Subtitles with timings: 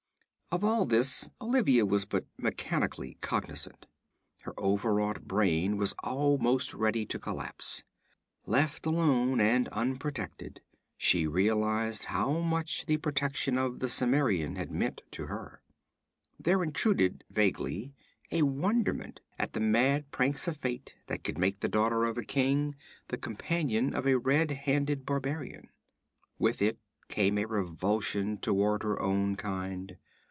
[0.53, 3.85] Of all this Olivia was but mechanically cognizant.
[4.41, 7.85] Her overwrought brain was almost ready to collapse.
[8.45, 10.59] Left alone and unprotected,
[10.97, 15.61] she realized how much the protection of the Cimmerian had meant to her.
[16.37, 17.93] There intruded vaguely
[18.29, 22.25] a wonderment at the mad pranks of Fate, that could make the daughter of a
[22.25, 22.75] king
[23.07, 25.69] the companion of a red handed barbarian.
[26.37, 26.77] With it
[27.07, 29.95] came a revulsion toward her own kind.